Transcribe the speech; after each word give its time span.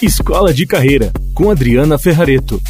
Escola 0.00 0.54
de 0.54 0.64
Carreira, 0.64 1.10
com 1.34 1.50
Adriana 1.50 1.98
Ferrareto. 1.98 2.62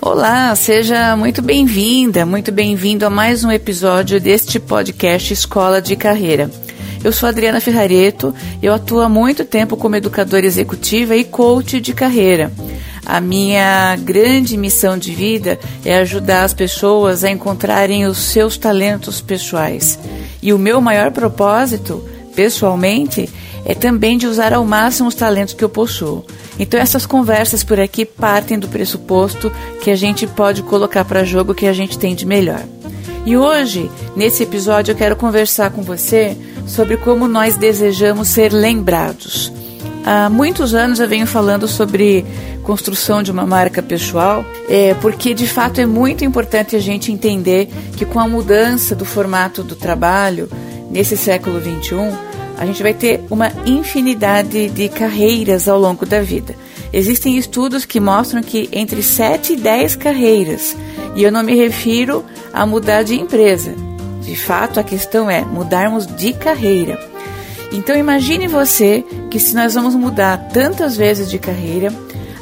Olá, 0.00 0.56
seja 0.56 1.14
muito 1.18 1.42
bem-vinda, 1.42 2.24
muito 2.24 2.50
bem-vindo 2.50 3.04
a 3.04 3.10
mais 3.10 3.44
um 3.44 3.50
episódio 3.50 4.18
deste 4.18 4.58
podcast 4.58 5.34
Escola 5.34 5.82
de 5.82 5.96
Carreira. 5.96 6.50
Eu 7.04 7.12
sou 7.12 7.28
Adriana 7.28 7.60
Ferrareto, 7.60 8.34
eu 8.62 8.72
atuo 8.72 9.02
há 9.02 9.08
muito 9.08 9.44
tempo 9.44 9.76
como 9.76 9.96
educadora 9.96 10.46
executiva 10.46 11.14
e 11.14 11.22
coach 11.22 11.78
de 11.78 11.92
carreira. 11.92 12.50
A 13.04 13.20
minha 13.20 13.96
grande 13.96 14.56
missão 14.56 14.96
de 14.96 15.12
vida 15.12 15.58
é 15.84 15.98
ajudar 15.98 16.44
as 16.44 16.54
pessoas 16.54 17.22
a 17.22 17.30
encontrarem 17.30 18.06
os 18.06 18.16
seus 18.16 18.56
talentos 18.56 19.20
pessoais. 19.20 19.98
E 20.42 20.54
o 20.54 20.58
meu 20.58 20.80
maior 20.80 21.10
propósito 21.10 22.02
pessoalmente, 22.40 23.28
é 23.66 23.74
também 23.74 24.16
de 24.16 24.26
usar 24.26 24.54
ao 24.54 24.64
máximo 24.64 25.10
os 25.10 25.14
talentos 25.14 25.52
que 25.52 25.62
eu 25.62 25.68
possuo. 25.68 26.24
Então 26.58 26.80
essas 26.80 27.04
conversas 27.04 27.62
por 27.62 27.78
aqui 27.78 28.06
partem 28.06 28.58
do 28.58 28.66
pressuposto 28.66 29.52
que 29.82 29.90
a 29.90 29.96
gente 29.96 30.26
pode 30.26 30.62
colocar 30.62 31.04
para 31.04 31.22
jogo 31.22 31.52
o 31.52 31.54
que 31.54 31.66
a 31.66 31.74
gente 31.74 31.98
tem 31.98 32.14
de 32.14 32.24
melhor. 32.24 32.62
E 33.26 33.36
hoje, 33.36 33.90
nesse 34.16 34.42
episódio, 34.42 34.92
eu 34.92 34.96
quero 34.96 35.16
conversar 35.16 35.70
com 35.70 35.82
você 35.82 36.34
sobre 36.66 36.96
como 36.96 37.28
nós 37.28 37.56
desejamos 37.56 38.28
ser 38.28 38.54
lembrados. 38.54 39.52
Há 40.06 40.30
muitos 40.30 40.74
anos 40.74 40.98
eu 40.98 41.06
venho 41.06 41.26
falando 41.26 41.68
sobre 41.68 42.24
construção 42.62 43.22
de 43.22 43.30
uma 43.30 43.44
marca 43.44 43.82
pessoal, 43.82 44.46
é, 44.66 44.94
porque 44.94 45.34
de 45.34 45.46
fato 45.46 45.78
é 45.78 45.84
muito 45.84 46.24
importante 46.24 46.74
a 46.74 46.80
gente 46.80 47.12
entender 47.12 47.68
que 47.98 48.06
com 48.06 48.18
a 48.18 48.26
mudança 48.26 48.94
do 48.94 49.04
formato 49.04 49.62
do 49.62 49.76
trabalho 49.76 50.48
nesse 50.90 51.18
século 51.18 51.60
XXI, 51.60 52.29
a 52.60 52.66
gente 52.66 52.82
vai 52.82 52.92
ter 52.92 53.24
uma 53.30 53.50
infinidade 53.64 54.68
de 54.68 54.90
carreiras 54.90 55.66
ao 55.66 55.80
longo 55.80 56.04
da 56.04 56.20
vida. 56.20 56.54
Existem 56.92 57.38
estudos 57.38 57.86
que 57.86 57.98
mostram 57.98 58.42
que 58.42 58.68
entre 58.70 59.02
7 59.02 59.54
e 59.54 59.56
10 59.56 59.96
carreiras, 59.96 60.76
e 61.16 61.22
eu 61.22 61.32
não 61.32 61.42
me 61.42 61.54
refiro 61.54 62.22
a 62.52 62.66
mudar 62.66 63.02
de 63.02 63.18
empresa. 63.18 63.74
De 64.20 64.36
fato, 64.36 64.78
a 64.78 64.84
questão 64.84 65.30
é 65.30 65.40
mudarmos 65.42 66.06
de 66.06 66.34
carreira. 66.34 66.98
Então 67.72 67.96
imagine 67.96 68.46
você 68.46 69.02
que 69.30 69.40
se 69.40 69.54
nós 69.54 69.72
vamos 69.72 69.94
mudar 69.94 70.50
tantas 70.52 70.98
vezes 70.98 71.30
de 71.30 71.38
carreira, 71.38 71.90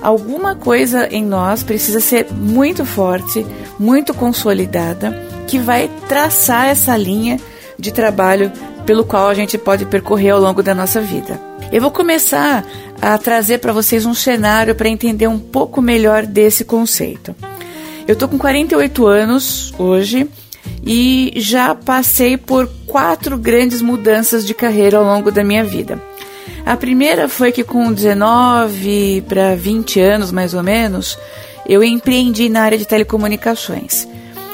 alguma 0.02 0.56
coisa 0.56 1.06
em 1.06 1.24
nós 1.24 1.62
precisa 1.62 2.00
ser 2.00 2.26
muito 2.32 2.84
forte, 2.84 3.46
muito 3.78 4.12
consolidada, 4.12 5.12
que 5.46 5.60
vai 5.60 5.88
traçar 6.08 6.66
essa 6.66 6.96
linha 6.96 7.38
de 7.78 7.92
trabalho 7.92 8.50
pelo 8.88 9.04
qual 9.04 9.28
a 9.28 9.34
gente 9.34 9.58
pode 9.58 9.84
percorrer 9.84 10.30
ao 10.30 10.40
longo 10.40 10.62
da 10.62 10.74
nossa 10.74 10.98
vida. 10.98 11.38
Eu 11.70 11.82
vou 11.82 11.90
começar 11.90 12.64
a 13.02 13.18
trazer 13.18 13.58
para 13.58 13.70
vocês 13.70 14.06
um 14.06 14.14
cenário 14.14 14.74
para 14.74 14.88
entender 14.88 15.26
um 15.26 15.38
pouco 15.38 15.82
melhor 15.82 16.24
desse 16.24 16.64
conceito. 16.64 17.36
Eu 18.06 18.14
estou 18.14 18.26
com 18.26 18.38
48 18.38 19.06
anos 19.06 19.74
hoje 19.78 20.26
e 20.82 21.34
já 21.36 21.74
passei 21.74 22.38
por 22.38 22.66
quatro 22.86 23.36
grandes 23.36 23.82
mudanças 23.82 24.42
de 24.46 24.54
carreira 24.54 24.96
ao 24.96 25.04
longo 25.04 25.30
da 25.30 25.44
minha 25.44 25.64
vida. 25.64 26.02
A 26.64 26.74
primeira 26.74 27.28
foi 27.28 27.52
que 27.52 27.64
com 27.64 27.92
19 27.92 29.22
para 29.28 29.54
20 29.54 30.00
anos 30.00 30.32
mais 30.32 30.54
ou 30.54 30.62
menos, 30.62 31.18
eu 31.68 31.84
empreendi 31.84 32.48
na 32.48 32.62
área 32.62 32.78
de 32.78 32.86
telecomunicações. 32.86 34.08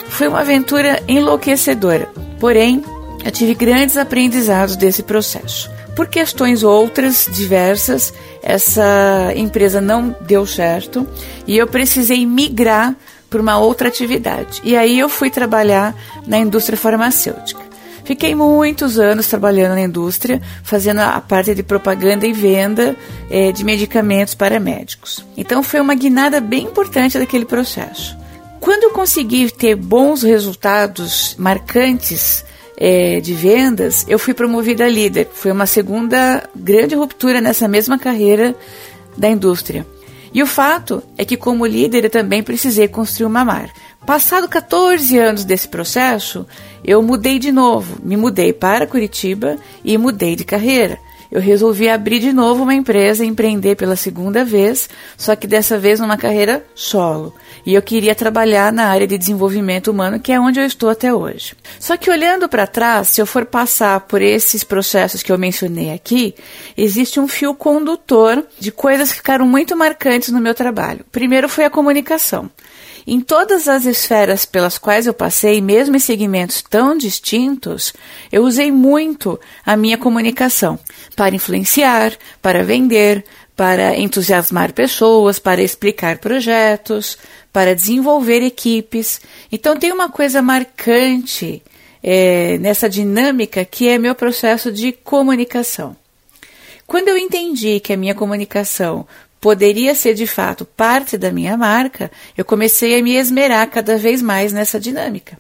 Foi 0.09 0.27
uma 0.27 0.41
aventura 0.41 1.01
enlouquecedora, 1.07 2.09
porém 2.41 2.83
eu 3.25 3.31
tive 3.31 3.55
grandes 3.55 3.97
aprendizados 3.97 4.77
desse 4.77 5.03
processo. 5.03 5.71
Por 5.97 6.09
questões 6.09 6.63
outras, 6.63 7.27
diversas, 7.33 8.13
essa 8.43 9.33
empresa 9.35 9.81
não 9.81 10.15
deu 10.21 10.47
certo 10.47 11.07
e 11.47 11.57
eu 11.57 11.67
precisei 11.67 12.27
migrar 12.27 12.95
para 13.31 13.41
uma 13.41 13.59
outra 13.59 13.89
atividade. 13.89 14.61
E 14.63 14.77
aí 14.77 14.99
eu 14.99 15.09
fui 15.09 15.31
trabalhar 15.31 15.95
na 16.27 16.39
indústria 16.39 16.77
farmacêutica. 16.77 17.63
Fiquei 18.05 18.35
muitos 18.35 18.99
anos 18.99 19.27
trabalhando 19.27 19.73
na 19.73 19.81
indústria, 19.81 20.43
fazendo 20.63 21.01
a 21.01 21.19
parte 21.23 21.55
de 21.55 21.63
propaganda 21.63 22.27
e 22.27 22.35
venda 22.35 22.95
é, 23.31 23.51
de 23.51 23.65
medicamentos 23.65 24.35
para 24.35 24.61
médicos. 24.61 25.25
Então 25.37 25.63
foi 25.63 25.81
uma 25.81 25.95
guinada 25.95 26.39
bem 26.41 26.65
importante 26.65 27.19
daquele 27.19 27.47
processo. 27.47 28.15
Quando 28.61 28.85
eu 28.85 28.91
consegui 28.91 29.51
ter 29.51 29.75
bons 29.75 30.23
resultados 30.23 31.35
marcantes 31.39 32.45
é, 32.77 33.21
de 33.21 33.35
vendas, 33.35 34.05
eu 34.09 34.19
fui 34.19 34.35
promovida 34.35 34.85
a 34.85 34.89
líder. 34.89 35.29
Foi 35.33 35.51
uma 35.51 35.67
segunda 35.67 36.49
grande 36.55 36.95
ruptura 36.95 37.41
nessa 37.41 37.69
mesma 37.69 37.99
carreira 37.99 38.55
da 39.17 39.29
indústria. 39.29 39.87
E 40.33 40.43
o 40.43 40.47
fato 40.47 41.03
é 41.17 41.25
que, 41.25 41.37
como 41.37 41.65
líder, 41.65 42.05
eu 42.05 42.11
também 42.11 42.43
precisei 42.43 42.89
construir 42.89 43.27
uma 43.27 43.45
marca. 43.45 43.75
Passado 44.05 44.49
14 44.49 45.17
anos 45.19 45.45
desse 45.45 45.69
processo, 45.69 46.47
eu 46.85 47.01
mudei 47.03 47.39
de 47.39 47.53
novo. 47.53 47.99
Me 48.03 48.17
mudei 48.17 48.53
para 48.53 48.87
Curitiba 48.87 49.57
e 49.85 49.97
mudei 49.97 50.37
de 50.37 50.45
carreira 50.45 50.99
eu 51.35 51.41
resolvi 51.41 51.89
abrir 51.89 52.21
de 52.21 52.33
novo 52.33 52.63
uma 52.63 52.75
empresa, 52.75 53.25
empreender 53.25 53.75
pela 53.75 53.97
segunda 53.97 54.45
vez, 54.45 54.89
só 55.17 55.35
que 55.35 55.49
dessa 55.49 55.77
vez 55.77 55.99
numa 55.99 56.17
carreira 56.17 56.65
solo. 56.77 57.35
E 57.67 57.75
eu 57.75 57.83
queria 57.83 58.15
trabalhar 58.15 58.73
na 58.73 58.85
área 58.85 59.05
de 59.05 59.19
desenvolvimento 59.19 59.91
humano, 59.91 60.21
que 60.21 60.31
é 60.31 60.39
onde 60.39 60.61
eu 60.61 60.65
estou 60.65 60.89
até 60.89 61.13
hoje. 61.13 61.57
Só 61.81 61.97
que 61.97 62.09
olhando 62.09 62.49
para 62.49 62.69
trás, 62.69 63.09
se 63.09 63.21
eu 63.21 63.27
for 63.27 63.45
passar 63.45 63.99
por 64.03 64.23
esses 64.23 64.63
processos 64.63 65.25
que 65.25 65.33
eu 65.33 65.37
mencionei 65.37 65.93
aqui, 65.93 66.37
existe 66.77 67.19
um 67.19 67.27
fio 67.27 67.53
condutor 67.53 68.47
de 68.61 68.71
coisas 68.71 69.11
que 69.11 69.17
ficaram 69.17 69.45
muito 69.45 69.77
marcantes 69.77 70.29
no 70.29 70.41
meu 70.41 70.55
trabalho. 70.55 71.05
Primeiro 71.11 71.49
foi 71.49 71.65
a 71.65 71.71
comunicação. 71.71 72.49
Em 73.07 73.21
todas 73.21 73.69
as 73.69 73.85
esferas 73.85 74.47
pelas 74.47 74.79
quais 74.79 75.07
eu 75.07 75.13
passei, 75.13 75.61
mesmo 75.61 75.95
em 75.95 76.01
segmentos 76.01 76.63
tão 76.63 76.97
distintos, 76.97 77.93
eu 78.33 78.43
usei 78.45 78.73
muito 78.73 79.39
a 79.65 79.77
minha 79.77 79.99
comunicação 79.99 80.79
para 81.15 81.35
influenciar, 81.35 82.17
para 82.41 82.65
vender, 82.65 83.25
para 83.55 83.97
entusiasmar 83.99 84.73
pessoas, 84.73 85.39
para 85.39 85.63
explicar 85.63 86.19
projetos, 86.19 87.19
para 87.53 87.75
desenvolver 87.75 88.43
equipes. 88.43 89.21
Então, 89.53 89.77
tem 89.77 89.93
uma 89.93 90.09
coisa 90.09 90.41
marcante 90.41 91.63
é, 92.03 92.59
nessa 92.59 92.89
dinâmica 92.89 93.65
que 93.65 93.89
é 93.89 93.99
meu 93.99 94.15
processo 94.15 94.73
de 94.73 94.93
comunicação. 94.93 95.95
Quando 96.87 97.09
eu 97.09 97.17
entendi 97.17 97.81
que 97.81 97.93
a 97.93 97.97
minha 97.97 98.15
comunicação 98.15 99.07
poderia 99.45 99.95
ser 99.95 100.15
de 100.15 100.27
fato 100.27 100.65
parte 100.65 101.19
da 101.19 101.31
minha 101.31 101.55
marca, 101.55 102.11
eu 102.35 102.47
comecei 102.47 102.99
a 102.99 103.03
me 103.03 103.15
esmerar 103.15 103.69
cada 103.69 103.99
vez 103.99 104.23
mais 104.23 104.55
nessa 104.55 104.81
dinâmica. 104.81 105.37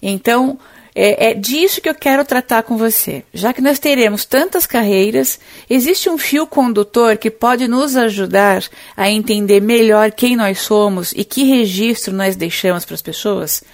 Então, 0.00 0.60
é, 0.94 1.30
é, 1.30 1.34
disso 1.34 1.80
que 1.80 1.88
eu 1.88 1.94
quero 1.96 2.24
tratar 2.24 2.62
com 2.62 2.76
você. 2.76 3.24
Já 3.34 3.52
que 3.52 3.60
nós 3.60 3.80
teremos 3.80 4.24
tantas 4.24 4.64
carreiras, 4.64 5.40
existe 5.68 6.08
um 6.08 6.16
fio 6.16 6.46
condutor 6.46 7.16
que 7.16 7.32
pode 7.32 7.66
nos 7.66 7.96
ajudar 7.96 8.62
a 8.96 9.10
entender 9.10 9.60
melhor 9.60 10.12
quem 10.12 10.36
nós 10.36 10.60
somos 10.60 11.10
e 11.10 11.24
que 11.24 11.42
registro 11.42 12.14
nós 12.14 12.36
deixamos 12.36 12.84
para 12.84 12.94
as 12.94 13.02
pessoas? 13.02 13.64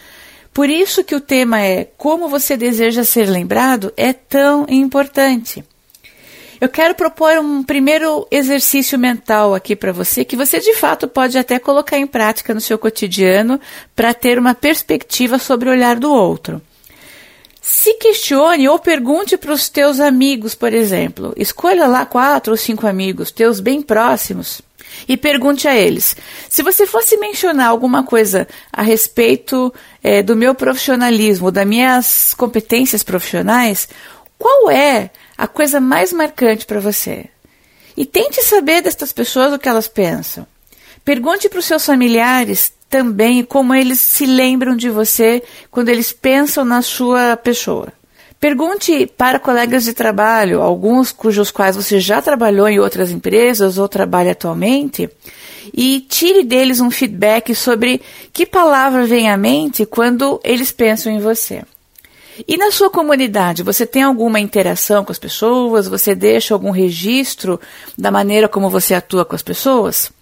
Por 0.50 0.70
isso 0.70 1.04
que 1.04 1.14
o 1.14 1.20
tema 1.20 1.60
é 1.60 1.86
como 1.98 2.26
você 2.26 2.56
deseja 2.56 3.04
ser 3.04 3.28
lembrado 3.28 3.92
é 3.98 4.14
tão 4.14 4.64
importante. 4.66 5.62
Eu 6.60 6.68
quero 6.68 6.94
propor 6.94 7.38
um 7.38 7.62
primeiro 7.62 8.26
exercício 8.30 8.98
mental 8.98 9.54
aqui 9.54 9.76
para 9.76 9.92
você, 9.92 10.24
que 10.24 10.36
você 10.36 10.58
de 10.58 10.74
fato 10.74 11.06
pode 11.06 11.38
até 11.38 11.58
colocar 11.58 11.98
em 11.98 12.06
prática 12.06 12.52
no 12.52 12.60
seu 12.60 12.76
cotidiano 12.78 13.60
para 13.94 14.12
ter 14.12 14.38
uma 14.38 14.54
perspectiva 14.54 15.38
sobre 15.38 15.68
o 15.68 15.72
olhar 15.72 15.96
do 15.96 16.12
outro. 16.12 16.60
Se 17.60 17.94
questione 17.94 18.68
ou 18.68 18.78
pergunte 18.78 19.36
para 19.36 19.52
os 19.52 19.68
teus 19.68 20.00
amigos, 20.00 20.54
por 20.54 20.72
exemplo. 20.72 21.32
Escolha 21.36 21.86
lá 21.86 22.06
quatro 22.06 22.52
ou 22.52 22.56
cinco 22.56 22.86
amigos, 22.86 23.30
teus 23.30 23.60
bem 23.60 23.82
próximos, 23.82 24.62
e 25.06 25.16
pergunte 25.16 25.68
a 25.68 25.76
eles: 25.76 26.16
se 26.48 26.62
você 26.62 26.86
fosse 26.86 27.16
mencionar 27.18 27.68
alguma 27.68 28.02
coisa 28.02 28.48
a 28.72 28.82
respeito 28.82 29.72
é, 30.02 30.22
do 30.22 30.34
meu 30.34 30.54
profissionalismo, 30.54 31.50
das 31.50 31.66
minhas 31.66 32.34
competências 32.34 33.02
profissionais, 33.02 33.88
qual 34.38 34.70
é 34.70 35.10
a 35.38 35.46
coisa 35.46 35.80
mais 35.80 36.12
marcante 36.12 36.66
para 36.66 36.80
você. 36.80 37.26
E 37.96 38.04
tente 38.04 38.42
saber 38.42 38.82
destas 38.82 39.12
pessoas 39.12 39.52
o 39.52 39.58
que 39.58 39.68
elas 39.68 39.86
pensam. 39.86 40.44
Pergunte 41.04 41.48
para 41.48 41.60
os 41.60 41.64
seus 41.64 41.86
familiares 41.86 42.72
também 42.90 43.44
como 43.44 43.72
eles 43.74 44.00
se 44.00 44.26
lembram 44.26 44.74
de 44.74 44.90
você 44.90 45.42
quando 45.70 45.90
eles 45.90 46.12
pensam 46.12 46.64
na 46.64 46.82
sua 46.82 47.36
pessoa. 47.36 47.92
Pergunte 48.40 49.06
para 49.06 49.38
colegas 49.38 49.84
de 49.84 49.92
trabalho, 49.92 50.60
alguns 50.60 51.12
cujos 51.12 51.50
quais 51.50 51.76
você 51.76 51.98
já 51.98 52.22
trabalhou 52.22 52.68
em 52.68 52.78
outras 52.78 53.10
empresas 53.10 53.78
ou 53.78 53.88
trabalha 53.88 54.32
atualmente, 54.32 55.10
e 55.74 56.00
tire 56.08 56.44
deles 56.44 56.80
um 56.80 56.90
feedback 56.90 57.54
sobre 57.54 58.00
que 58.32 58.46
palavra 58.46 59.04
vem 59.06 59.28
à 59.28 59.36
mente 59.36 59.84
quando 59.84 60.40
eles 60.44 60.70
pensam 60.70 61.12
em 61.12 61.18
você. 61.18 61.62
E 62.46 62.56
na 62.56 62.70
sua 62.70 62.90
comunidade, 62.90 63.62
você 63.62 63.84
tem 63.84 64.02
alguma 64.02 64.38
interação 64.38 65.04
com 65.04 65.10
as 65.10 65.18
pessoas? 65.18 65.88
Você 65.88 66.14
deixa 66.14 66.54
algum 66.54 66.70
registro 66.70 67.60
da 67.96 68.10
maneira 68.10 68.48
como 68.48 68.70
você 68.70 68.94
atua 68.94 69.24
com 69.24 69.34
as 69.34 69.42
pessoas? 69.42 70.12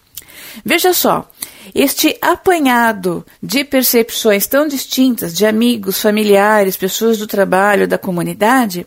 Veja 0.64 0.94
só, 0.94 1.28
este 1.74 2.16
apanhado 2.20 3.24
de 3.42 3.64
percepções 3.64 4.46
tão 4.46 4.66
distintas 4.66 5.34
de 5.34 5.44
amigos, 5.44 6.00
familiares, 6.00 6.76
pessoas 6.76 7.18
do 7.18 7.26
trabalho, 7.26 7.86
da 7.86 7.98
comunidade, 7.98 8.86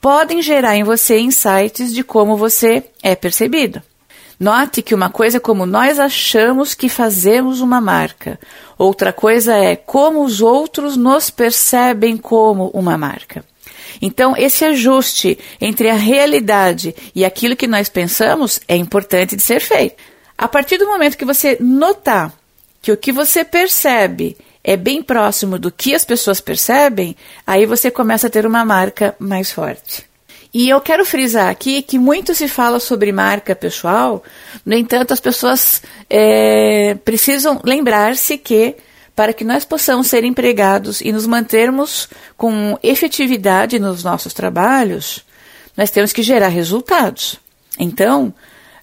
podem 0.00 0.40
gerar 0.40 0.76
em 0.76 0.84
você 0.84 1.18
insights 1.18 1.92
de 1.92 2.02
como 2.02 2.36
você 2.36 2.84
é 3.02 3.14
percebido. 3.14 3.82
Note 4.40 4.82
que 4.82 4.94
uma 4.94 5.08
coisa 5.08 5.36
é 5.36 5.40
como 5.40 5.64
nós 5.64 6.00
achamos 6.00 6.74
que 6.74 6.88
fazemos 6.88 7.60
uma 7.60 7.80
marca, 7.80 8.40
outra 8.82 9.12
coisa 9.12 9.54
é 9.56 9.76
como 9.76 10.24
os 10.24 10.40
outros 10.40 10.96
nos 10.96 11.30
percebem 11.30 12.16
como 12.16 12.68
uma 12.68 12.98
marca. 12.98 13.44
Então, 14.00 14.36
esse 14.36 14.64
ajuste 14.64 15.38
entre 15.60 15.88
a 15.88 15.94
realidade 15.94 16.94
e 17.14 17.24
aquilo 17.24 17.56
que 17.56 17.66
nós 17.66 17.88
pensamos 17.88 18.60
é 18.66 18.76
importante 18.76 19.36
de 19.36 19.42
ser 19.42 19.60
feito. 19.60 19.96
A 20.36 20.48
partir 20.48 20.78
do 20.78 20.86
momento 20.86 21.16
que 21.16 21.24
você 21.24 21.56
notar 21.60 22.32
que 22.80 22.90
o 22.90 22.96
que 22.96 23.12
você 23.12 23.44
percebe 23.44 24.36
é 24.64 24.76
bem 24.76 25.02
próximo 25.02 25.58
do 25.58 25.70
que 25.70 25.94
as 25.94 26.04
pessoas 26.04 26.40
percebem, 26.40 27.16
aí 27.46 27.64
você 27.64 27.90
começa 27.90 28.26
a 28.26 28.30
ter 28.30 28.44
uma 28.46 28.64
marca 28.64 29.14
mais 29.18 29.52
forte. 29.52 30.11
E 30.54 30.68
eu 30.68 30.80
quero 30.80 31.04
frisar 31.04 31.48
aqui 31.48 31.80
que 31.80 31.98
muito 31.98 32.34
se 32.34 32.46
fala 32.46 32.78
sobre 32.78 33.10
marca 33.10 33.56
pessoal, 33.56 34.22
no 34.66 34.74
entanto, 34.74 35.12
as 35.12 35.20
pessoas 35.20 35.82
é, 36.10 36.94
precisam 37.04 37.60
lembrar-se 37.64 38.36
que 38.36 38.76
para 39.14 39.32
que 39.32 39.44
nós 39.44 39.64
possamos 39.64 40.06
ser 40.06 40.24
empregados 40.24 41.00
e 41.00 41.12
nos 41.12 41.26
mantermos 41.26 42.08
com 42.36 42.78
efetividade 42.82 43.78
nos 43.78 44.02
nossos 44.02 44.32
trabalhos, 44.32 45.24
nós 45.76 45.90
temos 45.90 46.12
que 46.12 46.22
gerar 46.22 46.48
resultados. 46.48 47.38
Então, 47.78 48.34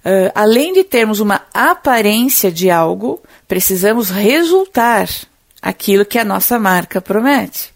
uh, 0.05 0.31
além 0.35 0.73
de 0.73 0.83
termos 0.83 1.19
uma 1.19 1.41
aparência 1.53 2.51
de 2.51 2.69
algo, 2.69 3.21
precisamos 3.47 4.09
resultar 4.09 5.09
aquilo 5.61 6.05
que 6.05 6.19
a 6.19 6.25
nossa 6.25 6.59
marca 6.59 7.01
promete. 7.01 7.73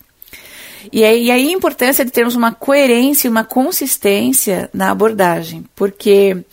E 0.92 1.04
aí, 1.04 1.26
e 1.26 1.32
aí 1.32 1.48
a 1.48 1.52
importância 1.52 2.04
de 2.04 2.12
termos 2.12 2.36
uma 2.36 2.52
coerência 2.52 3.28
e 3.28 3.32
uma 3.32 3.44
consistência 3.44 4.70
na 4.74 4.92
abordagem, 4.92 5.66
porque 5.76 6.44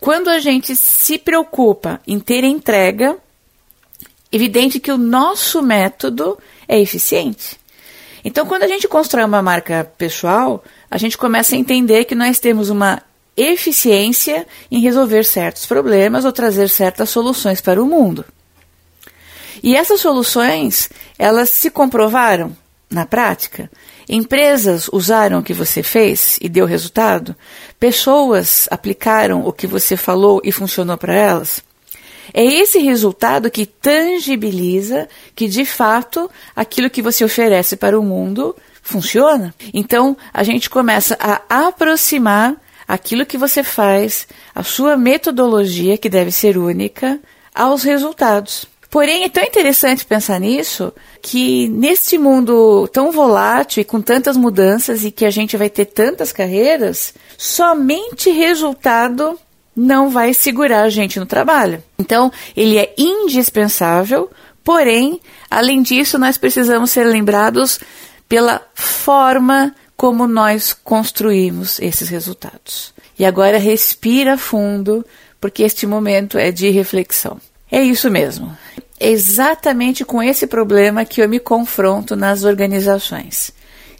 quando 0.00 0.28
a 0.28 0.38
gente 0.38 0.74
se 0.76 1.18
preocupa 1.18 2.00
em 2.06 2.18
ter 2.18 2.44
entrega, 2.44 3.16
evidente 4.30 4.80
que 4.80 4.92
o 4.92 4.98
nosso 4.98 5.62
método 5.62 6.38
é 6.68 6.80
eficiente. 6.80 7.58
Então, 8.24 8.46
quando 8.46 8.62
a 8.62 8.68
gente 8.68 8.88
constrói 8.88 9.24
uma 9.24 9.42
marca 9.42 9.84
pessoal, 9.98 10.64
a 10.90 10.96
gente 10.96 11.18
começa 11.18 11.54
a 11.54 11.58
entender 11.58 12.04
que 12.04 12.14
nós 12.14 12.38
temos 12.38 12.70
uma 12.70 13.02
eficiência 13.36 14.46
em 14.70 14.80
resolver 14.80 15.24
certos 15.24 15.66
problemas 15.66 16.24
ou 16.24 16.32
trazer 16.32 16.68
certas 16.68 17.10
soluções 17.10 17.60
para 17.60 17.82
o 17.82 17.86
mundo. 17.86 18.24
E 19.62 19.76
essas 19.76 20.00
soluções, 20.00 20.88
elas 21.18 21.50
se 21.50 21.70
comprovaram 21.70 22.56
na 22.94 23.04
prática? 23.04 23.70
Empresas 24.08 24.88
usaram 24.92 25.40
o 25.40 25.42
que 25.42 25.52
você 25.52 25.82
fez 25.82 26.38
e 26.40 26.48
deu 26.48 26.66
resultado? 26.66 27.34
Pessoas 27.78 28.68
aplicaram 28.70 29.46
o 29.46 29.52
que 29.52 29.66
você 29.66 29.96
falou 29.96 30.40
e 30.44 30.52
funcionou 30.52 30.96
para 30.96 31.14
elas? 31.14 31.62
É 32.32 32.42
esse 32.42 32.78
resultado 32.78 33.50
que 33.50 33.66
tangibiliza 33.66 35.08
que, 35.34 35.46
de 35.46 35.64
fato, 35.64 36.30
aquilo 36.56 36.88
que 36.88 37.02
você 37.02 37.24
oferece 37.24 37.76
para 37.76 37.98
o 37.98 38.02
mundo 38.02 38.56
funciona. 38.82 39.54
Então, 39.72 40.16
a 40.32 40.42
gente 40.42 40.70
começa 40.70 41.16
a 41.20 41.66
aproximar 41.66 42.56
aquilo 42.86 43.26
que 43.26 43.38
você 43.38 43.62
faz, 43.62 44.26
a 44.54 44.62
sua 44.62 44.96
metodologia, 44.96 45.98
que 45.98 46.08
deve 46.08 46.30
ser 46.30 46.56
única, 46.58 47.18
aos 47.54 47.82
resultados. 47.82 48.66
Porém, 48.94 49.24
é 49.24 49.28
tão 49.28 49.42
interessante 49.42 50.04
pensar 50.04 50.38
nisso 50.38 50.92
que 51.20 51.66
neste 51.66 52.16
mundo 52.16 52.86
tão 52.92 53.10
volátil 53.10 53.80
e 53.80 53.84
com 53.84 54.00
tantas 54.00 54.36
mudanças 54.36 55.02
e 55.02 55.10
que 55.10 55.24
a 55.24 55.30
gente 55.30 55.56
vai 55.56 55.68
ter 55.68 55.86
tantas 55.86 56.30
carreiras, 56.30 57.12
somente 57.36 58.30
resultado 58.30 59.36
não 59.74 60.10
vai 60.10 60.32
segurar 60.32 60.82
a 60.82 60.90
gente 60.90 61.18
no 61.18 61.26
trabalho. 61.26 61.82
Então, 61.98 62.30
ele 62.56 62.78
é 62.78 62.94
indispensável, 62.96 64.30
porém, 64.62 65.20
além 65.50 65.82
disso, 65.82 66.16
nós 66.16 66.38
precisamos 66.38 66.92
ser 66.92 67.02
lembrados 67.02 67.80
pela 68.28 68.62
forma 68.76 69.74
como 69.96 70.28
nós 70.28 70.72
construímos 70.72 71.80
esses 71.80 72.08
resultados. 72.08 72.94
E 73.18 73.24
agora 73.24 73.58
respira 73.58 74.38
fundo, 74.38 75.04
porque 75.40 75.64
este 75.64 75.84
momento 75.84 76.38
é 76.38 76.52
de 76.52 76.70
reflexão. 76.70 77.40
É 77.74 77.82
isso 77.82 78.08
mesmo. 78.08 78.56
É 78.98 79.10
exatamente 79.10 80.04
com 80.04 80.22
esse 80.22 80.46
problema 80.46 81.04
que 81.04 81.20
eu 81.20 81.28
me 81.28 81.40
confronto 81.40 82.14
nas 82.14 82.44
organizações. 82.44 83.52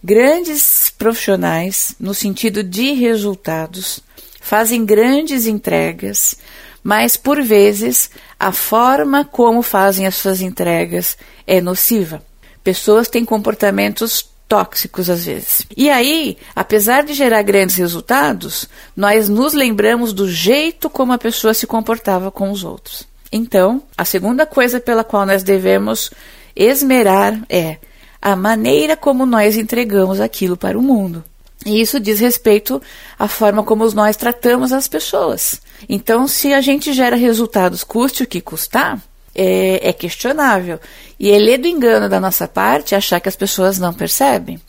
Grandes 0.02 0.92
profissionais, 0.96 1.94
no 1.98 2.14
sentido 2.14 2.62
de 2.62 2.92
resultados, 2.92 4.00
fazem 4.40 4.84
grandes 4.84 5.46
entregas, 5.46 6.36
mas 6.82 7.16
por 7.16 7.42
vezes 7.42 8.10
a 8.38 8.52
forma 8.52 9.24
como 9.24 9.62
fazem 9.62 10.06
as 10.06 10.14
suas 10.14 10.42
entregas 10.42 11.16
é 11.46 11.60
nociva. 11.60 12.22
Pessoas 12.62 13.08
têm 13.08 13.24
comportamentos 13.24 14.28
tóxicos 14.46 15.08
às 15.08 15.24
vezes. 15.24 15.66
E 15.76 15.88
aí, 15.88 16.36
apesar 16.54 17.02
de 17.02 17.14
gerar 17.14 17.42
grandes 17.42 17.76
resultados, 17.76 18.68
nós 18.94 19.28
nos 19.28 19.54
lembramos 19.54 20.12
do 20.12 20.30
jeito 20.30 20.90
como 20.90 21.12
a 21.12 21.18
pessoa 21.18 21.54
se 21.54 21.66
comportava 21.66 22.30
com 22.30 22.50
os 22.50 22.62
outros. 22.62 23.13
Então, 23.36 23.82
a 23.98 24.04
segunda 24.04 24.46
coisa 24.46 24.78
pela 24.78 25.02
qual 25.02 25.26
nós 25.26 25.42
devemos 25.42 26.12
esmerar 26.54 27.36
é 27.48 27.78
a 28.22 28.36
maneira 28.36 28.96
como 28.96 29.26
nós 29.26 29.56
entregamos 29.56 30.20
aquilo 30.20 30.56
para 30.56 30.78
o 30.78 30.82
mundo. 30.82 31.24
E 31.66 31.80
isso 31.80 31.98
diz 31.98 32.20
respeito 32.20 32.80
à 33.18 33.26
forma 33.26 33.64
como 33.64 33.90
nós 33.90 34.16
tratamos 34.16 34.72
as 34.72 34.86
pessoas. 34.86 35.60
Então, 35.88 36.28
se 36.28 36.54
a 36.54 36.60
gente 36.60 36.92
gera 36.92 37.16
resultados, 37.16 37.82
custe 37.82 38.22
o 38.22 38.26
que 38.26 38.40
custar, 38.40 39.02
é, 39.34 39.88
é 39.88 39.92
questionável. 39.92 40.78
E 41.18 41.32
é 41.32 41.36
ler 41.36 41.58
do 41.58 41.66
engano 41.66 42.08
da 42.08 42.20
nossa 42.20 42.46
parte 42.46 42.94
achar 42.94 43.18
que 43.18 43.28
as 43.28 43.34
pessoas 43.34 43.80
não 43.80 43.92
percebem. 43.92 44.60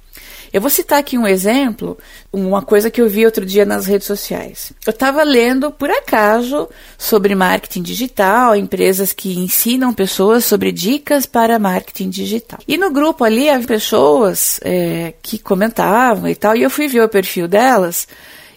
Eu 0.55 0.61
vou 0.61 0.69
citar 0.69 0.99
aqui 0.99 1.17
um 1.17 1.27
exemplo, 1.27 1.97
uma 2.31 2.61
coisa 2.61 2.89
que 2.89 3.01
eu 3.01 3.09
vi 3.09 3.25
outro 3.25 3.45
dia 3.45 3.65
nas 3.65 3.85
redes 3.85 4.07
sociais. 4.07 4.71
Eu 4.87 4.91
estava 4.91 5.21
lendo, 5.21 5.69
por 5.69 5.91
acaso, 5.91 6.69
sobre 6.97 7.35
marketing 7.35 7.81
digital, 7.81 8.55
empresas 8.55 9.11
que 9.11 9.37
ensinam 9.37 9.93
pessoas 9.93 10.45
sobre 10.45 10.71
dicas 10.71 11.25
para 11.25 11.59
marketing 11.59 12.09
digital. 12.09 12.59
E 12.65 12.77
no 12.77 12.89
grupo 12.89 13.25
ali 13.25 13.49
havia 13.49 13.67
pessoas 13.67 14.57
é, 14.63 15.13
que 15.21 15.37
comentavam 15.37 16.29
e 16.29 16.35
tal, 16.35 16.55
e 16.55 16.63
eu 16.63 16.69
fui 16.69 16.87
ver 16.87 17.01
o 17.01 17.09
perfil 17.09 17.49
delas. 17.49 18.07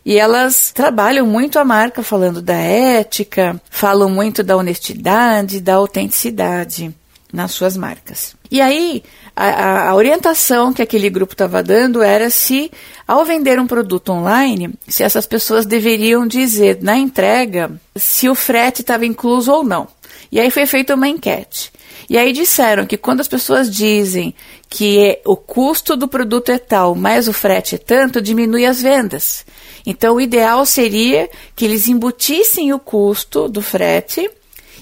E 0.06 0.16
elas 0.16 0.70
trabalham 0.70 1.26
muito 1.26 1.58
a 1.58 1.64
marca 1.64 2.04
falando 2.04 2.40
da 2.40 2.54
ética, 2.54 3.60
falam 3.68 4.08
muito 4.08 4.44
da 4.44 4.56
honestidade, 4.56 5.60
da 5.60 5.74
autenticidade 5.74 6.94
nas 7.32 7.50
suas 7.50 7.76
marcas. 7.76 8.37
E 8.50 8.60
aí, 8.60 9.02
a, 9.36 9.90
a 9.90 9.94
orientação 9.94 10.72
que 10.72 10.82
aquele 10.82 11.08
grupo 11.10 11.34
estava 11.34 11.62
dando 11.62 12.02
era 12.02 12.30
se, 12.30 12.70
ao 13.06 13.24
vender 13.24 13.60
um 13.60 13.66
produto 13.66 14.10
online, 14.10 14.74
se 14.88 15.02
essas 15.02 15.26
pessoas 15.26 15.66
deveriam 15.66 16.26
dizer 16.26 16.78
na 16.82 16.96
entrega 16.96 17.70
se 17.94 18.28
o 18.28 18.34
frete 18.34 18.80
estava 18.80 19.06
incluso 19.06 19.52
ou 19.52 19.62
não. 19.62 19.86
E 20.32 20.40
aí 20.40 20.50
foi 20.50 20.66
feita 20.66 20.94
uma 20.94 21.08
enquete. 21.08 21.70
E 22.08 22.16
aí 22.16 22.32
disseram 22.32 22.86
que 22.86 22.96
quando 22.96 23.20
as 23.20 23.28
pessoas 23.28 23.70
dizem 23.70 24.34
que 24.68 24.98
é, 24.98 25.22
o 25.26 25.36
custo 25.36 25.96
do 25.96 26.08
produto 26.08 26.50
é 26.50 26.58
tal, 26.58 26.94
mas 26.94 27.28
o 27.28 27.32
frete 27.32 27.74
é 27.74 27.78
tanto, 27.78 28.20
diminui 28.20 28.64
as 28.64 28.80
vendas. 28.80 29.44
Então 29.84 30.16
o 30.16 30.20
ideal 30.20 30.64
seria 30.64 31.28
que 31.54 31.64
eles 31.64 31.86
embutissem 31.86 32.72
o 32.72 32.78
custo 32.78 33.48
do 33.48 33.60
frete 33.60 34.28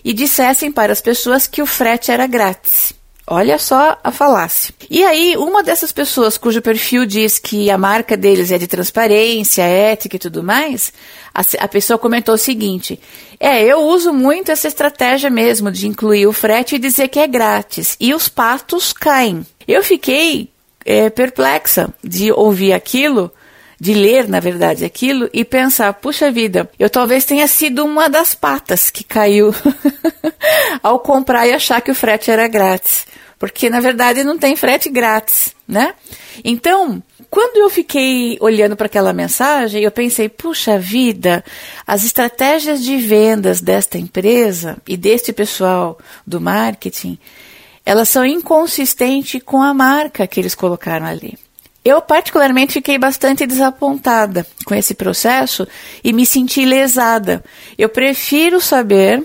e 0.04 0.12
dissessem 0.12 0.70
para 0.70 0.92
as 0.92 1.00
pessoas 1.00 1.46
que 1.46 1.60
o 1.60 1.66
frete 1.66 2.12
era 2.12 2.26
grátis. 2.26 2.92
Olha 3.28 3.58
só 3.58 3.98
a 4.04 4.12
falácia. 4.12 4.72
E 4.88 5.04
aí, 5.04 5.36
uma 5.36 5.60
dessas 5.60 5.90
pessoas 5.90 6.38
cujo 6.38 6.62
perfil 6.62 7.04
diz 7.04 7.40
que 7.40 7.68
a 7.68 7.76
marca 7.76 8.16
deles 8.16 8.52
é 8.52 8.58
de 8.58 8.68
transparência, 8.68 9.64
ética 9.64 10.14
e 10.14 10.18
tudo 10.20 10.44
mais, 10.44 10.92
a, 11.34 11.40
a, 11.64 11.66
pessoa 11.66 11.98
comentou 11.98 12.36
o 12.36 12.38
seguinte: 12.38 13.00
É, 13.40 13.64
eu 13.64 13.80
uso 13.80 14.12
muito 14.12 14.52
essa 14.52 14.68
estratégia 14.68 15.28
mesmo 15.28 15.72
de 15.72 15.88
incluir 15.88 16.28
o 16.28 16.32
frete 16.32 16.76
e 16.76 16.78
dizer 16.78 17.08
que 17.08 17.18
é 17.18 17.26
grátis. 17.26 17.96
E 17.98 18.14
os 18.14 18.28
patos 18.28 18.92
caem. 18.92 19.44
Eu 19.66 19.82
fiquei 19.82 20.48
é, 20.84 21.10
perplexa 21.10 21.92
de 22.04 22.30
ouvir 22.30 22.72
aquilo 22.72 23.32
de 23.78 23.92
ler, 23.92 24.28
na 24.28 24.38
verdade, 24.38 24.84
aquilo 24.84 25.28
e 25.32 25.44
pensar: 25.44 25.92
puxa 25.94 26.30
vida, 26.30 26.70
eu 26.78 26.88
talvez 26.88 27.24
tenha 27.24 27.48
sido 27.48 27.84
uma 27.84 28.08
das 28.08 28.36
patas 28.36 28.88
que 28.88 29.02
caiu 29.02 29.52
ao 30.80 31.00
comprar 31.00 31.46
e 31.48 31.52
achar 31.52 31.80
que 31.80 31.90
o 31.90 31.94
frete 31.94 32.30
era 32.30 32.46
grátis. 32.46 33.04
Porque 33.38 33.68
na 33.68 33.80
verdade 33.80 34.24
não 34.24 34.38
tem 34.38 34.56
frete 34.56 34.88
grátis, 34.88 35.54
né? 35.66 35.94
Então, 36.44 37.02
quando 37.30 37.58
eu 37.58 37.68
fiquei 37.68 38.38
olhando 38.40 38.76
para 38.76 38.86
aquela 38.86 39.12
mensagem, 39.12 39.82
eu 39.82 39.90
pensei, 39.90 40.28
puxa 40.28 40.78
vida, 40.78 41.44
as 41.86 42.04
estratégias 42.04 42.82
de 42.82 42.96
vendas 42.96 43.60
desta 43.60 43.98
empresa 43.98 44.78
e 44.86 44.96
deste 44.96 45.32
pessoal 45.32 45.98
do 46.26 46.40
marketing, 46.40 47.18
elas 47.84 48.08
são 48.08 48.24
inconsistentes 48.24 49.42
com 49.44 49.62
a 49.62 49.74
marca 49.74 50.26
que 50.26 50.40
eles 50.40 50.54
colocaram 50.54 51.06
ali. 51.06 51.38
Eu, 51.84 52.02
particularmente, 52.02 52.72
fiquei 52.72 52.98
bastante 52.98 53.46
desapontada 53.46 54.44
com 54.64 54.74
esse 54.74 54.92
processo 54.92 55.68
e 56.02 56.12
me 56.12 56.26
senti 56.26 56.64
lesada. 56.64 57.44
Eu 57.78 57.88
prefiro 57.88 58.60
saber 58.60 59.24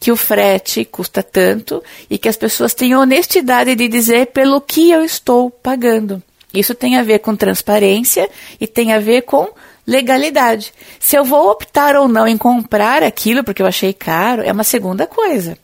que 0.00 0.12
o 0.12 0.16
frete 0.16 0.84
custa 0.84 1.22
tanto 1.22 1.82
e 2.08 2.18
que 2.18 2.28
as 2.28 2.36
pessoas 2.36 2.74
tenham 2.74 3.00
honestidade 3.00 3.74
de 3.74 3.88
dizer 3.88 4.26
pelo 4.26 4.60
que 4.60 4.90
eu 4.90 5.04
estou 5.04 5.50
pagando. 5.50 6.22
Isso 6.52 6.74
tem 6.74 6.96
a 6.96 7.02
ver 7.02 7.18
com 7.18 7.36
transparência 7.36 8.28
e 8.60 8.66
tem 8.66 8.92
a 8.92 8.98
ver 8.98 9.22
com 9.22 9.48
legalidade. 9.86 10.72
Se 11.00 11.16
eu 11.16 11.24
vou 11.24 11.50
optar 11.50 11.96
ou 11.96 12.08
não 12.08 12.26
em 12.26 12.36
comprar 12.36 13.02
aquilo 13.02 13.42
porque 13.42 13.62
eu 13.62 13.66
achei 13.66 13.92
caro, 13.92 14.42
é 14.42 14.52
uma 14.52 14.64
segunda 14.64 15.06
coisa. 15.06 15.58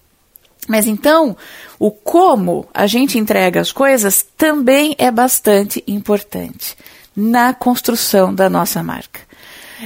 Mas 0.66 0.86
então, 0.86 1.36
o 1.78 1.90
como 1.90 2.66
a 2.72 2.86
gente 2.86 3.18
entrega 3.18 3.60
as 3.60 3.70
coisas 3.70 4.24
também 4.36 4.94
é 4.98 5.10
bastante 5.10 5.84
importante 5.86 6.76
na 7.14 7.52
construção 7.52 8.34
da 8.34 8.48
nossa 8.48 8.82
marca. 8.82 9.20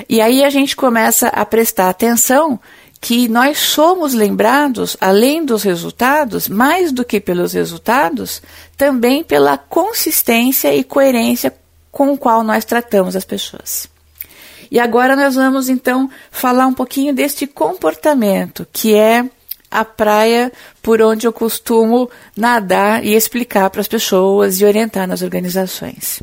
E 0.08 0.20
aí 0.20 0.44
a 0.44 0.50
gente 0.50 0.76
começa 0.76 1.28
a 1.28 1.44
prestar 1.44 1.88
atenção 1.88 2.60
que 3.00 3.28
nós 3.28 3.58
somos 3.58 4.12
lembrados, 4.12 4.96
além 5.00 5.44
dos 5.44 5.62
resultados, 5.62 6.48
mais 6.48 6.90
do 6.90 7.04
que 7.04 7.20
pelos 7.20 7.52
resultados, 7.52 8.42
também 8.76 9.22
pela 9.22 9.56
consistência 9.56 10.74
e 10.74 10.82
coerência 10.82 11.54
com 11.90 12.12
o 12.12 12.18
qual 12.18 12.42
nós 12.42 12.64
tratamos 12.64 13.14
as 13.14 13.24
pessoas. 13.24 13.88
E 14.70 14.78
agora 14.78 15.16
nós 15.16 15.34
vamos 15.34 15.68
então 15.68 16.10
falar 16.30 16.66
um 16.66 16.74
pouquinho 16.74 17.14
deste 17.14 17.46
comportamento, 17.46 18.66
que 18.72 18.94
é 18.94 19.24
a 19.70 19.84
praia 19.84 20.52
por 20.82 21.00
onde 21.00 21.26
eu 21.26 21.32
costumo 21.32 22.10
nadar 22.36 23.04
e 23.04 23.14
explicar 23.14 23.70
para 23.70 23.80
as 23.80 23.88
pessoas 23.88 24.60
e 24.60 24.64
orientar 24.64 25.06
nas 25.06 25.22
organizações. 25.22 26.22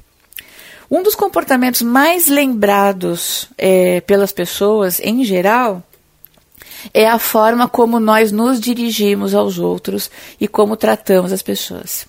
Um 0.90 1.02
dos 1.02 1.16
comportamentos 1.16 1.82
mais 1.82 2.28
lembrados 2.28 3.50
é, 3.58 4.02
pelas 4.02 4.32
pessoas 4.32 5.00
em 5.00 5.24
geral 5.24 5.84
é 6.94 7.08
a 7.08 7.20
forma 7.20 7.68
como 7.68 8.00
nós 8.00 8.32
nos 8.32 8.60
dirigimos 8.60 9.34
aos 9.34 9.60
outros 9.60 10.10
e 10.40 10.48
como 10.48 10.76
tratamos 10.76 11.32
as 11.32 11.42
pessoas. 11.42 12.06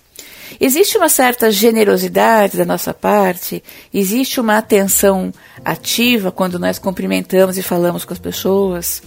Existe 0.59 0.97
uma 0.97 1.09
certa 1.09 1.51
generosidade 1.51 2.57
da 2.57 2.65
nossa 2.65 2.93
parte, 2.93 3.61
existe 3.93 4.39
uma 4.39 4.57
atenção 4.57 5.33
ativa 5.63 6.31
quando 6.31 6.57
nós 6.57 6.79
cumprimentamos 6.79 7.57
e 7.57 7.61
falamos 7.61 8.05
com 8.05 8.13
as 8.13 8.19
pessoas. 8.19 9.03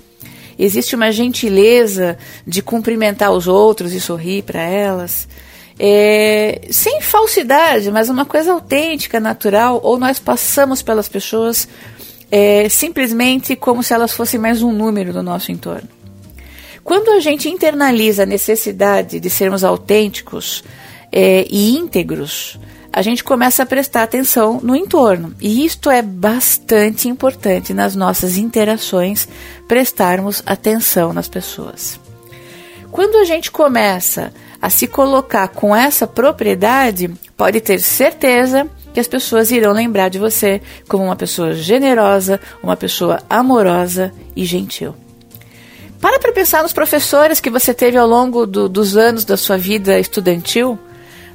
Existe 0.58 0.94
uma 0.94 1.10
gentileza 1.10 2.18
de 2.46 2.60
cumprimentar 2.60 3.32
os 3.32 3.48
outros 3.48 3.94
e 3.94 4.00
sorrir 4.00 4.42
para 4.42 4.60
elas. 4.60 5.26
É, 5.78 6.60
sem 6.70 7.00
falsidade, 7.00 7.90
mas 7.90 8.10
uma 8.10 8.26
coisa 8.26 8.52
autêntica, 8.52 9.18
natural, 9.18 9.80
ou 9.82 9.98
nós 9.98 10.18
passamos 10.18 10.82
pelas 10.82 11.08
pessoas 11.08 11.66
é, 12.30 12.68
simplesmente 12.68 13.56
como 13.56 13.82
se 13.82 13.92
elas 13.92 14.12
fossem 14.12 14.38
mais 14.38 14.62
um 14.62 14.72
número 14.72 15.12
do 15.12 15.22
nosso 15.22 15.50
entorno. 15.50 15.88
Quando 16.84 17.10
a 17.10 17.20
gente 17.20 17.48
internaliza 17.48 18.22
a 18.22 18.26
necessidade 18.26 19.20
de 19.20 19.30
sermos 19.30 19.64
autênticos 19.64 20.64
é, 21.12 21.46
e 21.50 21.76
íntegros, 21.76 22.58
a 22.92 23.02
gente 23.02 23.22
começa 23.22 23.62
a 23.62 23.66
prestar 23.66 24.02
atenção 24.02 24.60
no 24.62 24.74
entorno. 24.74 25.34
E 25.40 25.64
isto 25.64 25.90
é 25.90 26.02
bastante 26.02 27.08
importante 27.08 27.72
nas 27.72 27.94
nossas 27.94 28.36
interações, 28.36 29.28
prestarmos 29.68 30.42
atenção 30.44 31.12
nas 31.12 31.28
pessoas. 31.28 32.00
Quando 32.90 33.16
a 33.18 33.24
gente 33.24 33.50
começa 33.50 34.32
a 34.60 34.68
se 34.68 34.86
colocar 34.86 35.48
com 35.48 35.74
essa 35.74 36.06
propriedade, 36.06 37.08
pode 37.36 37.60
ter 37.60 37.78
certeza 37.80 38.68
que 38.92 39.00
as 39.00 39.06
pessoas 39.06 39.50
irão 39.50 39.72
lembrar 39.72 40.08
de 40.08 40.18
você 40.18 40.60
como 40.88 41.04
uma 41.04 41.16
pessoa 41.16 41.54
generosa, 41.54 42.40
uma 42.62 42.76
pessoa 42.76 43.20
amorosa 43.28 44.12
e 44.34 44.44
gentil. 44.44 44.94
Para 46.00 46.18
para 46.18 46.32
pensar 46.32 46.62
nos 46.62 46.72
professores 46.72 47.40
que 47.40 47.50
você 47.50 47.74
teve 47.74 47.98
ao 47.98 48.06
longo 48.06 48.46
do, 48.46 48.68
dos 48.68 48.96
anos 48.96 49.24
da 49.24 49.36
sua 49.36 49.58
vida 49.58 49.98
estudantil 49.98 50.78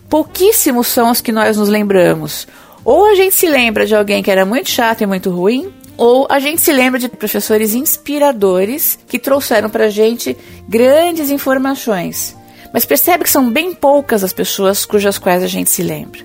pouquíssimos 0.10 0.88
são 0.88 1.12
os 1.12 1.22
que 1.22 1.32
nós 1.32 1.58
nos 1.58 1.70
lembramos. 1.70 2.48
Ou 2.84 3.08
a 3.08 3.16
gente 3.16 3.36
se 3.36 3.48
lembra 3.48 3.86
de 3.86 3.96
alguém 3.96 4.22
que 4.22 4.32
era 4.32 4.46
muito 4.46 4.70
chato 4.70 5.02
e 5.02 5.06
muito 5.06 5.30
ruim, 5.30 5.74
ou 5.98 6.28
a 6.30 6.40
gente 6.40 6.62
se 6.62 6.72
lembra 6.72 7.00
de 7.00 7.10
professores 7.10 7.74
inspiradores 7.74 9.00
que 9.08 9.18
trouxeram 9.18 9.70
para 9.70 9.86
a 9.86 9.90
gente 9.90 10.38
grandes 10.68 11.30
informações. 11.32 12.36
Mas 12.74 12.86
percebe 12.86 13.24
que 13.24 13.30
são 13.30 13.50
bem 13.50 13.74
poucas 13.74 14.24
as 14.24 14.34
pessoas 14.34 14.86
cujas 14.86 15.18
quais 15.18 15.42
a 15.42 15.48
gente 15.48 15.70
se 15.70 15.82
lembra. 15.82 16.22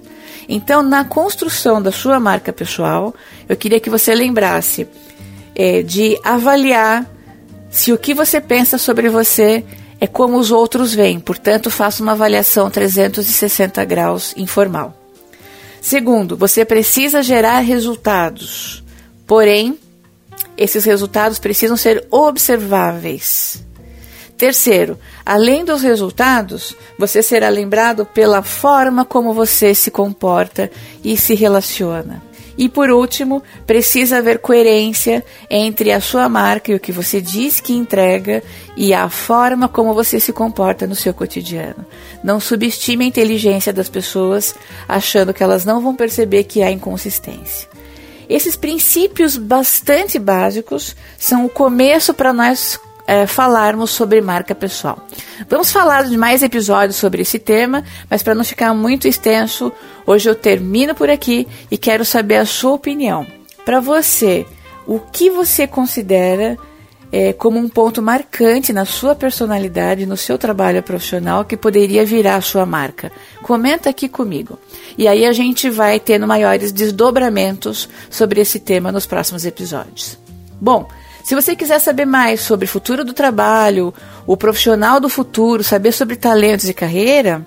Então, 0.52 0.82
na 0.82 1.04
construção 1.04 1.80
da 1.80 1.92
sua 1.92 2.18
marca 2.18 2.52
pessoal, 2.52 3.14
eu 3.48 3.56
queria 3.56 3.78
que 3.78 3.88
você 3.88 4.12
lembrasse 4.12 4.88
é, 5.54 5.80
de 5.80 6.18
avaliar 6.24 7.08
se 7.70 7.92
o 7.92 7.98
que 7.98 8.12
você 8.12 8.40
pensa 8.40 8.76
sobre 8.76 9.08
você 9.08 9.64
é 10.00 10.08
como 10.08 10.36
os 10.36 10.50
outros 10.50 10.92
veem, 10.92 11.20
portanto, 11.20 11.70
faça 11.70 12.02
uma 12.02 12.12
avaliação 12.12 12.68
360 12.68 13.84
graus 13.84 14.34
informal. 14.36 14.96
Segundo, 15.80 16.36
você 16.36 16.64
precisa 16.64 17.22
gerar 17.22 17.60
resultados, 17.60 18.82
porém, 19.28 19.78
esses 20.56 20.84
resultados 20.84 21.38
precisam 21.38 21.76
ser 21.76 22.04
observáveis. 22.10 23.64
Terceiro, 24.40 24.98
além 25.24 25.66
dos 25.66 25.82
resultados, 25.82 26.74
você 26.98 27.22
será 27.22 27.50
lembrado 27.50 28.06
pela 28.06 28.42
forma 28.42 29.04
como 29.04 29.34
você 29.34 29.74
se 29.74 29.90
comporta 29.90 30.70
e 31.04 31.14
se 31.14 31.34
relaciona. 31.34 32.22
E 32.56 32.66
por 32.66 32.88
último, 32.90 33.42
precisa 33.66 34.16
haver 34.16 34.38
coerência 34.38 35.22
entre 35.50 35.92
a 35.92 36.00
sua 36.00 36.26
marca 36.26 36.72
e 36.72 36.74
o 36.74 36.80
que 36.80 36.90
você 36.90 37.20
diz 37.20 37.60
que 37.60 37.74
entrega 37.74 38.42
e 38.74 38.94
a 38.94 39.10
forma 39.10 39.68
como 39.68 39.92
você 39.92 40.18
se 40.18 40.32
comporta 40.32 40.86
no 40.86 40.94
seu 40.94 41.12
cotidiano. 41.12 41.84
Não 42.24 42.40
subestime 42.40 43.04
a 43.04 43.08
inteligência 43.08 43.74
das 43.74 43.90
pessoas 43.90 44.54
achando 44.88 45.34
que 45.34 45.42
elas 45.42 45.66
não 45.66 45.82
vão 45.82 45.94
perceber 45.94 46.44
que 46.44 46.62
há 46.62 46.70
inconsistência. 46.70 47.68
Esses 48.26 48.56
princípios 48.56 49.36
bastante 49.36 50.18
básicos 50.18 50.96
são 51.18 51.44
o 51.44 51.50
começo 51.50 52.14
para 52.14 52.32
nós 52.32 52.80
é, 53.10 53.26
falarmos 53.26 53.90
sobre 53.90 54.20
marca 54.20 54.54
pessoal. 54.54 55.04
Vamos 55.48 55.72
falar 55.72 56.04
de 56.04 56.16
mais 56.16 56.44
episódios 56.44 56.94
sobre 56.94 57.22
esse 57.22 57.40
tema, 57.40 57.82
mas 58.08 58.22
para 58.22 58.36
não 58.36 58.44
ficar 58.44 58.72
muito 58.72 59.08
extenso, 59.08 59.72
hoje 60.06 60.30
eu 60.30 60.34
termino 60.36 60.94
por 60.94 61.10
aqui 61.10 61.48
e 61.68 61.76
quero 61.76 62.04
saber 62.04 62.36
a 62.36 62.46
sua 62.46 62.70
opinião. 62.70 63.26
Para 63.64 63.80
você, 63.80 64.46
o 64.86 65.00
que 65.00 65.28
você 65.28 65.66
considera 65.66 66.56
é, 67.10 67.32
como 67.32 67.58
um 67.58 67.68
ponto 67.68 68.00
marcante 68.00 68.72
na 68.72 68.84
sua 68.84 69.16
personalidade, 69.16 70.06
no 70.06 70.16
seu 70.16 70.38
trabalho 70.38 70.80
profissional 70.80 71.44
que 71.44 71.56
poderia 71.56 72.06
virar 72.06 72.36
a 72.36 72.40
sua 72.40 72.64
marca? 72.64 73.10
Comenta 73.42 73.90
aqui 73.90 74.08
comigo. 74.08 74.56
E 74.96 75.08
aí 75.08 75.26
a 75.26 75.32
gente 75.32 75.68
vai 75.68 75.98
tendo 75.98 76.28
maiores 76.28 76.70
desdobramentos 76.70 77.88
sobre 78.08 78.40
esse 78.40 78.60
tema 78.60 78.92
nos 78.92 79.04
próximos 79.04 79.44
episódios. 79.44 80.16
Bom, 80.60 80.86
se 81.22 81.34
você 81.34 81.54
quiser 81.54 81.78
saber 81.78 82.04
mais 82.04 82.40
sobre 82.40 82.64
o 82.64 82.68
futuro 82.68 83.04
do 83.04 83.12
trabalho, 83.12 83.94
o 84.26 84.36
profissional 84.36 85.00
do 85.00 85.08
futuro, 85.08 85.62
saber 85.62 85.92
sobre 85.92 86.16
talentos 86.16 86.68
e 86.68 86.74
carreira, 86.74 87.44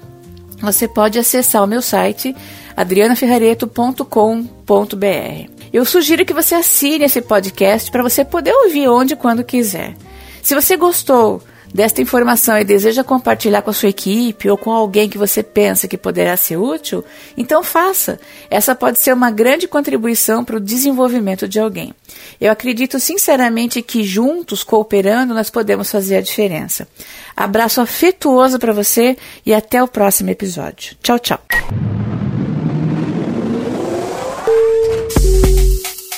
você 0.62 0.88
pode 0.88 1.20
acessar 1.20 1.64
o 1.64 1.68
meu 1.68 1.82
site 1.82 2.36
adrianaferrareto.com.br. 2.76 5.52
Eu 5.72 5.86
sugiro 5.86 6.26
que 6.26 6.34
você 6.34 6.56
assine 6.56 7.06
esse 7.06 7.22
podcast 7.22 7.92
para 7.92 8.04
você 8.04 8.24
poder 8.24 8.54
ouvir 8.54 8.88
onde 8.88 9.14
e 9.14 9.18
quando 9.18 9.44
quiser. 9.44 9.96
Se 10.42 10.54
você 10.54 10.78
gostou 10.78 11.42
desta 11.74 12.02
informação 12.02 12.58
e 12.58 12.64
deseja 12.64 13.04
compartilhar 13.04 13.62
com 13.62 13.72
a 13.72 13.74
sua 13.74 13.90
equipe 13.90 14.50
ou 14.50 14.58
com 14.58 14.72
alguém 14.72 15.10
que 15.10 15.18
você 15.18 15.42
pensa 15.42 15.88
que 15.88 15.98
poderá 15.98 16.38
ser 16.38 16.58
útil, 16.58 17.04
então 17.36 17.64
faça. 17.64 18.20
Essa 18.50 18.76
pode 18.76 19.00
ser 19.00 19.14
uma 19.14 19.32
grande 19.32 19.68
contribuição 19.68 20.46
para 20.46 20.58
o 20.58 20.60
desenvolvimento 20.60 21.48
de 21.48 21.60
alguém. 21.60 21.94
Eu 22.40 22.52
acredito 22.52 23.00
sinceramente 23.00 23.82
que 23.82 24.04
juntos, 24.04 24.64
cooperando, 24.64 25.34
nós 25.34 25.50
podemos 25.50 25.90
fazer 25.90 26.18
a 26.18 26.22
diferença. 26.22 26.88
Abraço 27.36 27.82
afetuoso 27.82 28.60
para 28.60 28.74
você 28.74 29.18
e 29.46 29.54
até 29.54 29.82
o 29.82 29.88
próximo 29.88 30.30
episódio. 30.30 30.96
Tchau, 31.02 31.18
tchau. 31.18 31.40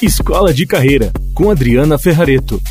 Escola 0.01 0.53
de 0.53 0.67
Carreira, 0.67 1.11
com 1.33 1.49
Adriana 1.49 1.97
Ferrareto. 1.97 2.61